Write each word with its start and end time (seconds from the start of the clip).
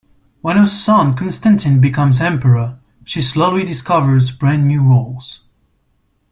When 0.41 0.57
her 0.57 0.65
son 0.65 1.13
Constantine 1.15 1.79
becomes 1.79 2.19
Emperor, 2.21 2.79
she 3.03 3.21
slowly 3.21 3.63
discovers 3.63 4.31
brand-new 4.31 4.81
roles. 4.81 5.41